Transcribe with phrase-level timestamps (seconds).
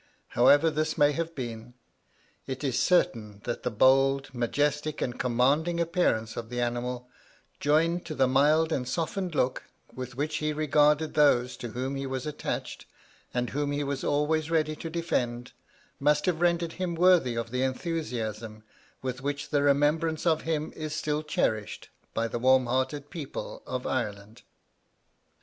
[0.29, 1.75] However this may have been,
[2.47, 7.07] it is certain that the bold, majestic, and commanding appearance of the animal,
[7.59, 9.61] joined to the mild and softened look
[9.93, 12.87] with which he regarded those to whom he was attached,
[13.31, 15.51] and whom he was always ready to defend,
[15.99, 18.63] must have rendered him worthy of the enthusiasm
[19.03, 23.85] with which the remembrance of him is still cherished by the warm hearted people of
[23.85, 24.41] Ireland.